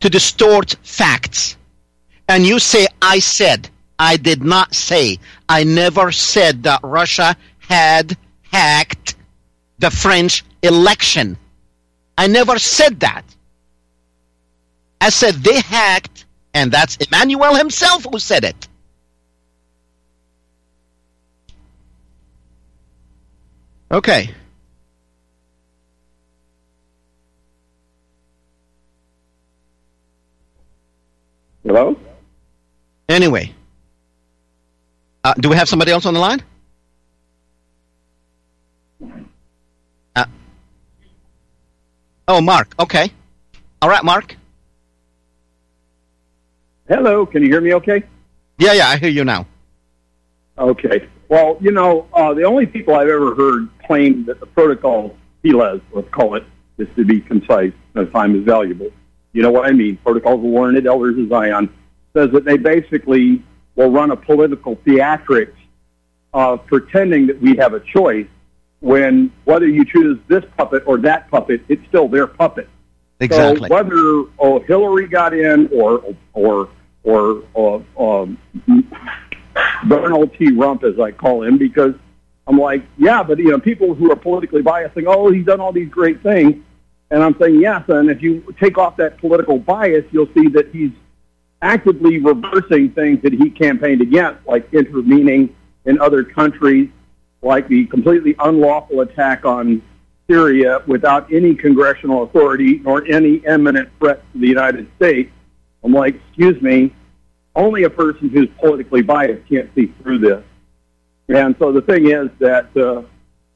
[0.00, 1.56] to distort facts.
[2.28, 3.70] And you say, I said.
[3.98, 5.18] I did not say.
[5.48, 8.16] I never said that Russia had
[8.50, 9.14] hacked
[9.78, 11.36] the French election.
[12.16, 13.24] I never said that.
[15.00, 18.68] I said they hacked, and that's Emmanuel himself who said it.
[23.90, 24.30] Okay.
[31.64, 31.96] Hello?
[33.08, 33.54] Anyway,
[35.22, 36.42] uh, do we have somebody else on the line?
[42.28, 42.74] Oh, Mark.
[42.78, 43.12] Okay.
[43.82, 44.36] All right, Mark.
[46.88, 48.02] Hello, can you hear me okay?
[48.58, 49.46] Yeah, yeah, I hear you now.
[50.58, 51.08] Okay.
[51.28, 55.80] Well, you know, uh, the only people I've ever heard claim that the protocol, PLES,
[55.92, 56.44] let's call it,
[56.78, 58.90] just to be concise, no time is valuable.
[59.32, 59.96] You know what I mean?
[59.96, 61.72] Protocols of Learned Elders of Zion
[62.14, 63.42] says that they basically
[63.74, 65.56] will run a political theatrics
[66.32, 68.26] of pretending that we have a choice
[68.84, 72.68] when whether you choose this puppet or that puppet, it's still their puppet.
[73.18, 73.68] Exactly.
[73.68, 76.68] So whether oh, Hillary got in or or
[77.02, 78.38] or uh, um,
[79.88, 80.52] Donald T.
[80.52, 81.94] Rump, as I call him, because
[82.46, 85.60] I'm like, yeah, but you know, people who are politically biased saying, oh, he's done
[85.60, 86.62] all these great things,
[87.10, 90.68] and I'm saying yes, and if you take off that political bias, you'll see that
[90.72, 90.90] he's
[91.62, 95.56] actively reversing things that he campaigned against, like intervening
[95.86, 96.90] in other countries,
[97.44, 99.82] like the completely unlawful attack on
[100.28, 105.30] Syria without any congressional authority nor any imminent threat to the United States.
[105.82, 106.94] I'm like, excuse me,
[107.54, 110.42] only a person who's politically biased can't see through this.
[111.28, 113.02] And so the thing is that uh,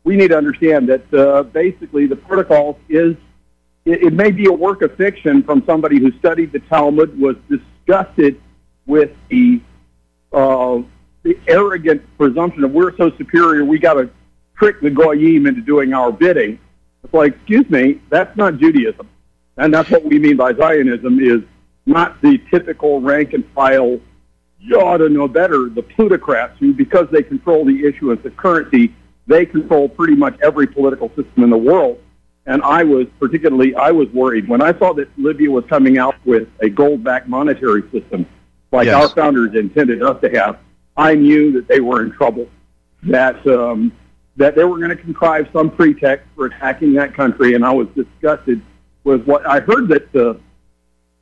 [0.05, 3.17] we need to understand that uh, basically the protocols is
[3.85, 7.37] it, it may be a work of fiction from somebody who studied the Talmud, was
[7.49, 8.41] disgusted
[8.87, 9.61] with the
[10.33, 10.83] uh,
[11.47, 14.11] arrogant presumption of we're so superior, we got to
[14.57, 16.59] trick the goyim into doing our bidding.
[17.05, 19.09] It's like, excuse me, that's not Judaism,
[19.57, 21.43] and that's what we mean by Zionism is
[21.87, 24.01] not the typical rank and file.
[24.61, 25.69] You ought to know better.
[25.69, 28.93] The plutocrats who, because they control the issuance of currency,
[29.27, 32.01] they control pretty much every political system in the world.
[32.47, 36.15] And I was particularly, I was worried when I saw that Libya was coming out
[36.25, 38.27] with a gold-backed monetary system,
[38.73, 38.95] like Yes.
[38.95, 40.59] our founders intended us to have.
[40.99, 42.49] I knew that they were in trouble.
[43.05, 43.93] That um,
[44.37, 47.87] that they were going to contrive some pretext for attacking that country, and I was
[47.95, 48.61] disgusted
[49.05, 50.35] with what I heard that uh,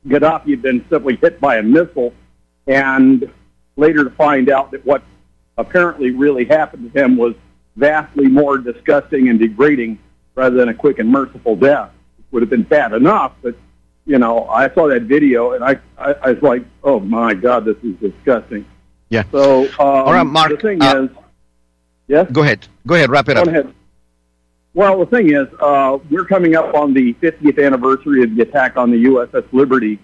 [0.07, 2.13] Gaddafi had been simply hit by a missile,
[2.65, 3.31] and
[3.75, 5.03] later to find out that what
[5.57, 7.35] apparently really happened to him was
[7.75, 9.99] vastly more disgusting and degrading
[10.33, 11.91] rather than a quick and merciful death.
[12.17, 13.55] It would have been bad enough, but
[14.05, 17.65] you know, I saw that video and I, I, I was like, oh my God,
[17.65, 18.65] this is disgusting.
[19.09, 19.23] Yeah.
[19.31, 21.09] So, um, All right, Mark, The thing uh, is,
[22.07, 22.31] yes.
[22.31, 22.67] Go ahead.
[22.85, 23.09] Go ahead.
[23.09, 23.45] Wrap it up.
[23.45, 23.57] Go up.
[23.57, 23.73] ahead.
[24.73, 28.77] Well, the thing is, uh, we're coming up on the 50th anniversary of the attack
[28.77, 29.97] on the USS Liberty,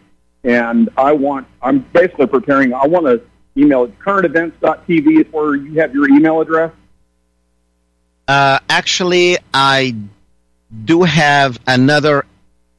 [0.44, 3.22] and I want, I'm basically preparing, I want to
[3.56, 4.00] email it.
[4.00, 6.72] Currentevents.tv is where you have your email address.
[8.28, 9.96] Uh, actually, I
[10.86, 12.26] do have another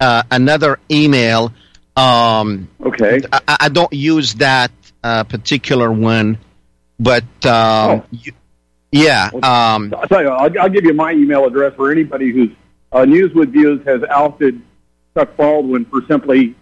[0.00, 1.52] uh, another email.
[1.96, 3.20] Um, okay.
[3.32, 4.72] I, I don't use that
[5.04, 6.38] uh, particular one,
[6.98, 8.32] but um, you-
[8.90, 9.28] yeah.
[9.34, 12.50] Um, I'll tell you, I'll, I'll give you my email address for anybody who's
[12.92, 14.60] uh, News with Views has ousted
[15.14, 16.54] Chuck Baldwin for simply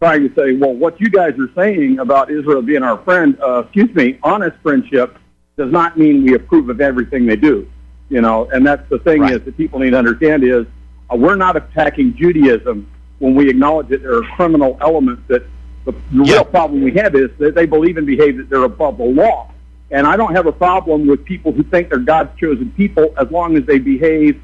[0.00, 3.60] trying to say, well, what you guys are saying about Israel being our friend, uh,
[3.60, 5.16] excuse me, honest friendship
[5.56, 7.68] does not mean we approve of everything they do.
[8.10, 10.66] You know, and that's the thing is that people need to understand is
[11.10, 12.86] uh, we're not attacking Judaism
[13.18, 15.42] when we acknowledge that there are criminal elements that
[15.88, 18.98] the, the real problem we have is that they believe and behave that they're above
[18.98, 19.50] the law.
[19.90, 23.30] And I don't have a problem with people who think they're God's chosen people as
[23.30, 24.40] long as they behave.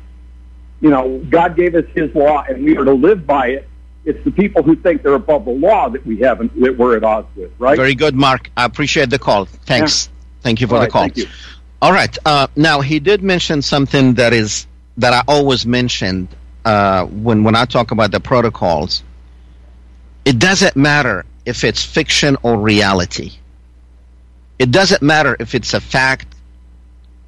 [0.80, 3.68] You know, God gave us His law, and we are to live by it.
[4.06, 7.04] It's the people who think they're above the law that we haven't that we're at
[7.04, 7.76] odds with, right?
[7.76, 8.50] Very good, Mark.
[8.56, 9.44] I appreciate the call.
[9.44, 10.08] Thanks.
[10.40, 11.02] Thank you for All the right, call.
[11.02, 11.26] thank you.
[11.80, 12.16] All right.
[12.24, 14.66] Uh, now he did mention something that is
[14.98, 16.28] that I always mentioned
[16.64, 19.02] uh, when when I talk about the protocols.
[20.24, 23.32] It doesn't matter if it's fiction or reality.
[24.58, 26.26] It doesn't matter if it's a fact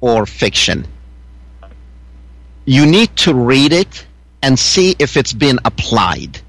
[0.01, 0.87] or fiction.
[2.65, 4.05] You need to read it
[4.41, 6.39] and see if it's been applied.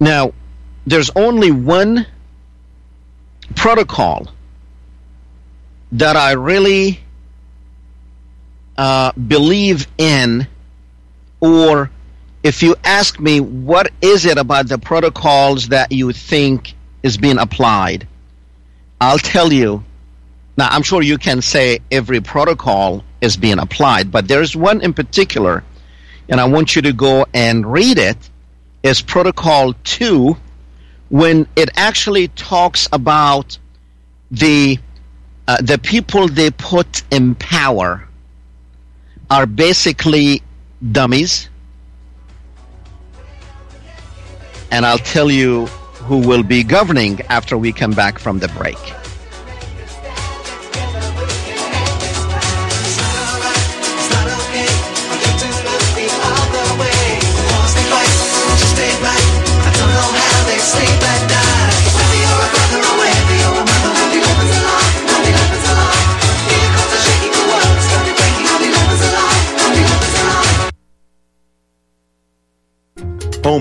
[0.00, 0.32] Now,
[0.86, 2.06] there's only one
[3.54, 4.28] protocol
[5.92, 7.00] that I really
[8.76, 10.46] uh, believe in,
[11.40, 11.90] or
[12.42, 17.38] if you ask me what is it about the protocols that you think is being
[17.38, 18.06] applied,
[19.00, 19.84] I'll tell you.
[20.56, 24.92] Now, I'm sure you can say every protocol is being applied, but there's one in
[24.92, 25.64] particular,
[26.28, 28.16] and I want you to go and read it.
[28.82, 30.36] Is Protocol 2
[31.08, 33.58] when it actually talks about
[34.32, 34.78] the
[35.46, 38.08] uh, the people they put in power
[39.30, 40.42] are basically
[40.90, 41.48] dummies.
[44.72, 45.66] And I'll tell you
[46.06, 48.78] who will be governing after we come back from the break.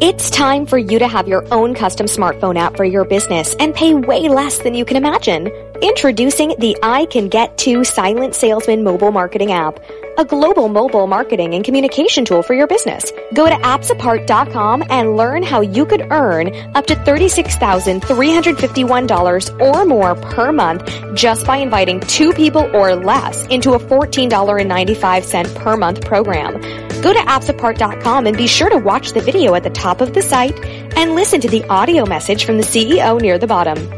[0.00, 3.74] It's time for you to have your own custom smartphone app for your business and
[3.74, 5.50] pay way less than you can imagine.
[5.80, 9.78] Introducing the I Can Get To Silent Salesman mobile marketing app,
[10.18, 13.12] a global mobile marketing and communication tool for your business.
[13.32, 20.50] Go to appsapart.com and learn how you could earn up to $36,351 or more per
[20.50, 26.60] month just by inviting two people or less into a $14.95 per month program.
[27.02, 30.22] Go to appsapart.com and be sure to watch the video at the top of the
[30.22, 30.58] site
[30.96, 33.97] and listen to the audio message from the CEO near the bottom.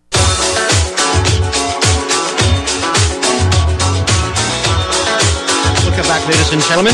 [6.31, 6.93] Ladies and gentlemen.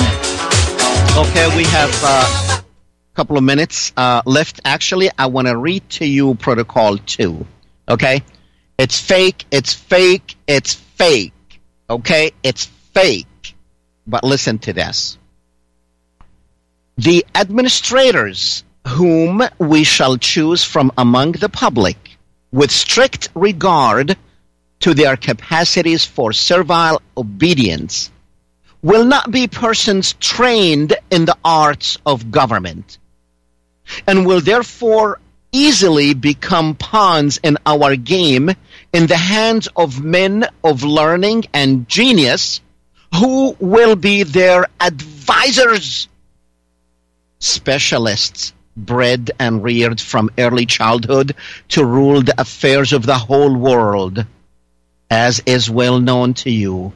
[1.16, 4.62] Okay, we have uh, a couple of minutes uh, left.
[4.66, 7.46] Actually, I want to read to you Protocol 2.
[7.88, 8.24] Okay?
[8.80, 11.34] It's fake, it's fake, it's fake.
[11.88, 12.32] Okay?
[12.42, 13.56] It's fake.
[14.08, 15.20] But listen to this.
[16.98, 22.18] The administrators whom we shall choose from among the public
[22.52, 24.18] with strict regard
[24.80, 28.10] to their capacities for servile obedience
[28.88, 32.98] will not be persons trained in the arts of government
[34.08, 35.20] and will therefore
[35.52, 38.50] easily become pawns in our game
[38.94, 42.62] in the hands of men of learning and genius
[43.16, 46.08] Who will be their advisors?
[47.40, 51.36] Specialists bred and reared from early childhood
[51.76, 54.26] to rule the affairs of the whole world.
[55.10, 56.94] As is well known to you,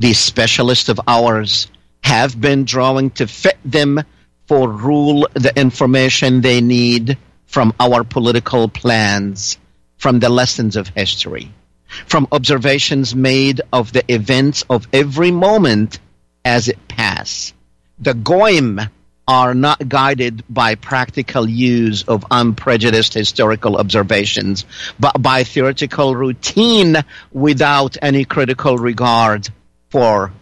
[0.00, 1.68] these specialists of ours
[2.02, 4.02] have been drawing to fit them
[4.48, 9.58] for rule the information they need from our political plans,
[9.98, 11.52] from the lessons of history,
[12.06, 16.00] from observations made of the events of every moment
[16.46, 17.52] as it pass.
[17.98, 18.80] The goyim
[19.28, 24.64] are not guided by practical use of unprejudiced historical observations,
[24.98, 26.96] but by theoretical routine
[27.32, 29.50] without any critical regard
[29.90, 30.32] for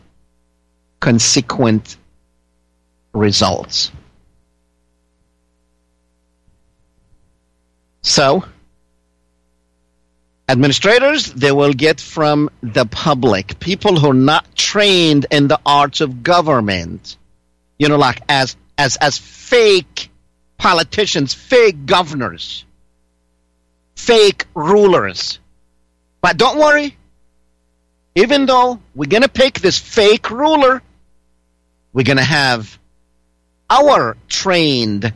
[1.01, 1.97] consequent
[3.13, 3.91] results.
[8.03, 8.45] So,
[10.49, 16.01] administrators, they will get from the public, people who are not trained in the arts
[16.01, 17.17] of government,
[17.79, 20.11] you know, like as, as, as fake
[20.59, 22.65] politicians, fake governors,
[23.95, 25.39] fake rulers.
[26.21, 26.98] But don't worry,
[28.15, 30.83] even though we're going to pick this fake ruler,
[31.93, 32.79] we're going to have
[33.71, 35.13] our trained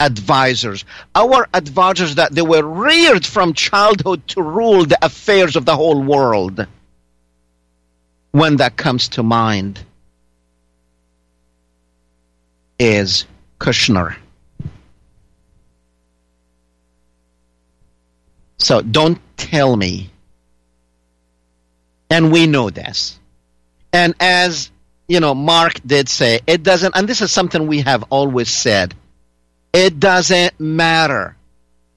[0.00, 0.84] advisors,
[1.14, 6.00] our advisors that they were reared from childhood to rule the affairs of the whole
[6.00, 6.66] world.
[8.32, 9.80] When that comes to mind
[12.78, 13.26] is
[13.60, 14.16] Kushner.
[18.58, 20.10] So don't tell me.
[22.10, 23.18] And we know this.
[23.92, 24.70] And as,
[25.08, 28.94] you know, Mark did say, it doesn't, and this is something we have always said
[29.74, 31.36] it doesn't matter.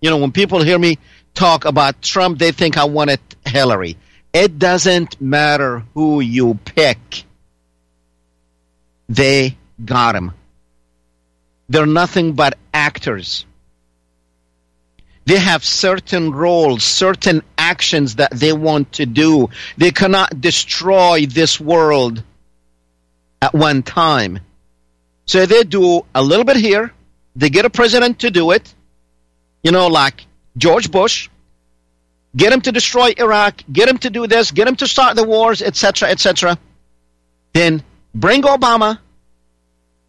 [0.02, 0.98] You know, when people hear me
[1.36, 3.98] talk about Trump, they think I wanted Hillary.
[4.34, 7.24] It doesn't matter who you pick.
[9.08, 10.34] They got him.
[11.70, 13.46] They're nothing but actors.
[15.28, 19.50] They have certain roles, certain actions that they want to do.
[19.76, 22.24] They cannot destroy this world
[23.42, 24.40] at one time.
[25.26, 26.94] So they do a little bit here,
[27.36, 28.74] they get a president to do it,
[29.64, 30.26] you know, like
[30.56, 31.28] George Bush,
[32.34, 35.26] get him to destroy Iraq, get him to do this, get him to start the
[35.26, 36.58] wars, etc., etc.
[37.52, 37.84] Then
[38.16, 39.00] bring Obama,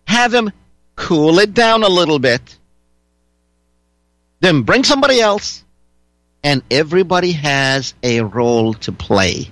[0.06, 0.52] have him
[0.94, 2.57] cool it down a little bit,
[4.40, 5.64] then bring somebody else,
[6.42, 9.50] and everybody has a role to play.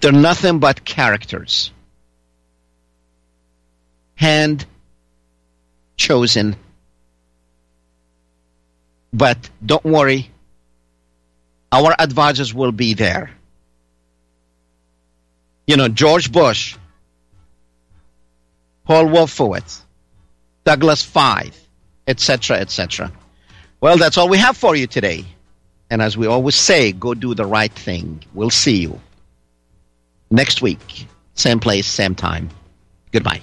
[0.00, 1.70] They're nothing but characters.
[4.14, 4.66] Hand
[5.96, 6.56] chosen.
[9.12, 10.30] But don't worry,
[11.72, 13.30] our advisors will be there.
[15.66, 16.76] You know, George Bush,
[18.84, 19.80] Paul Wolfowitz,
[20.64, 21.56] Douglas Feith,
[22.06, 23.12] etc., etc.
[23.80, 25.24] Well, that's all we have for you today.
[25.90, 28.22] And as we always say, go do the right thing.
[28.34, 29.00] We'll see you
[30.30, 32.50] next week, same place, same time.
[33.12, 33.40] Goodbye.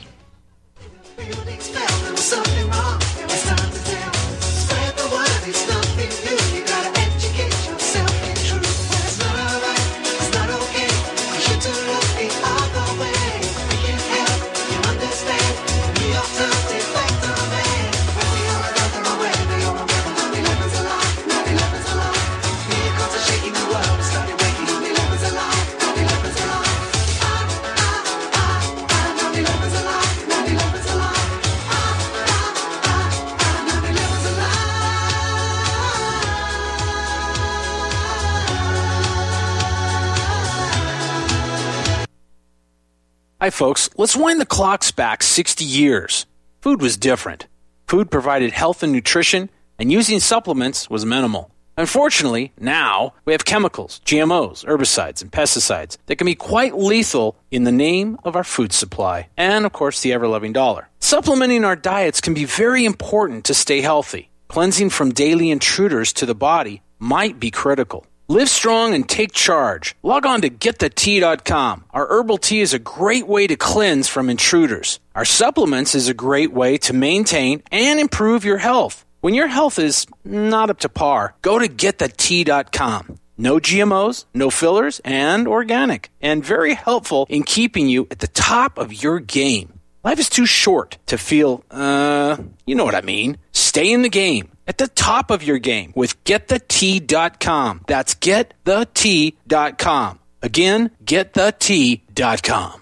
[43.48, 43.90] Hi, folks.
[43.96, 46.26] Let's wind the clocks back 60 years.
[46.60, 47.48] Food was different.
[47.88, 51.50] Food provided health and nutrition, and using supplements was minimal.
[51.78, 57.64] Unfortunately, now we have chemicals, GMOs, herbicides, and pesticides that can be quite lethal in
[57.64, 60.90] the name of our food supply, and of course, the ever loving dollar.
[61.00, 64.30] Supplementing our diets can be very important to stay healthy.
[64.50, 68.06] Cleansing from daily intruders to the body might be critical.
[68.30, 69.96] Live strong and take charge.
[70.04, 71.86] Log on to getthetea.com.
[71.92, 75.00] Our herbal tea is a great way to cleanse from intruders.
[75.16, 79.06] Our supplements is a great way to maintain and improve your health.
[79.22, 83.18] When your health is not up to par, go to getthetea.com.
[83.38, 88.78] No GMOs, no fillers, and organic, and very helpful in keeping you at the top
[88.78, 89.77] of your game.
[90.08, 93.38] Life is too short to feel, uh, you know what I mean.
[93.52, 97.82] Stay in the game at the top of your game with getthetea.com.
[97.88, 100.20] That's getthetea.com.
[100.42, 102.82] Again, getthetea.com.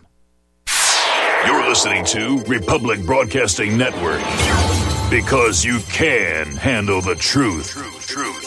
[1.47, 4.21] You're listening to Republic Broadcasting Network
[5.09, 7.71] because you can handle the truth.
[7.71, 8.44] truth, truth.